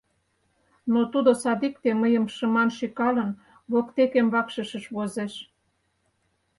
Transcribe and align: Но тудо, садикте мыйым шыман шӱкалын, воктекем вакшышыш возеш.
Но 0.91 0.99
тудо, 1.13 1.31
садикте 1.41 1.89
мыйым 2.01 2.25
шыман 2.35 2.69
шӱкалын, 2.77 3.29
воктекем 3.71 4.27
вакшышыш 4.33 4.85
возеш. 4.95 5.33